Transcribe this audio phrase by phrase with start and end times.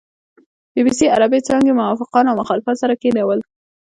[0.73, 3.39] بي بي سي عربې څانګې موافقان او مخالفان سره کېنول.